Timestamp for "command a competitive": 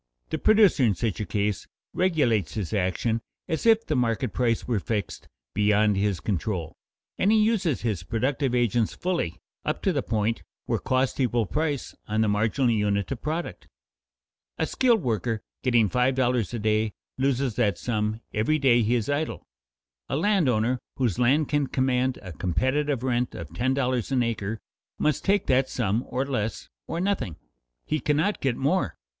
21.67-23.03